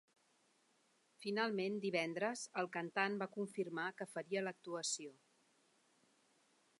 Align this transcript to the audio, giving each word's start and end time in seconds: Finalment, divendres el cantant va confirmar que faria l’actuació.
Finalment, 1.25 1.75
divendres 1.83 2.45
el 2.63 2.71
cantant 2.79 3.19
va 3.25 3.29
confirmar 3.37 3.87
que 4.01 4.11
faria 4.17 4.43
l’actuació. 4.49 5.15